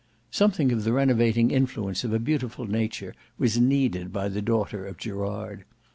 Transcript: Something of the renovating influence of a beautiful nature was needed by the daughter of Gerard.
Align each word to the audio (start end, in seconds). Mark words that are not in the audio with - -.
Something 0.31 0.71
of 0.71 0.83
the 0.83 0.93
renovating 0.93 1.51
influence 1.51 2.03
of 2.03 2.11
a 2.11 2.17
beautiful 2.17 2.65
nature 2.65 3.13
was 3.37 3.59
needed 3.59 4.11
by 4.11 4.29
the 4.29 4.41
daughter 4.41 4.83
of 4.83 4.97
Gerard. 4.97 5.63